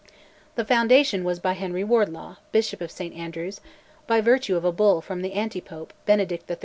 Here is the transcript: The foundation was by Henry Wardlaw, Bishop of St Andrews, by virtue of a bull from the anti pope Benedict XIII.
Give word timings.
The 0.55 0.65
foundation 0.65 1.23
was 1.23 1.39
by 1.39 1.53
Henry 1.53 1.83
Wardlaw, 1.83 2.37
Bishop 2.51 2.81
of 2.81 2.89
St 2.89 3.15
Andrews, 3.15 3.61
by 4.07 4.19
virtue 4.19 4.57
of 4.57 4.65
a 4.65 4.71
bull 4.71 4.99
from 4.99 5.21
the 5.21 5.33
anti 5.33 5.61
pope 5.61 5.93
Benedict 6.07 6.47
XIII. 6.47 6.57